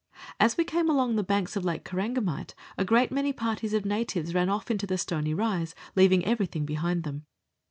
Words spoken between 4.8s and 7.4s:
the stony rise, leaving everything behind them.